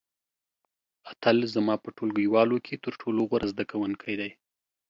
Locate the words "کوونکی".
3.71-4.13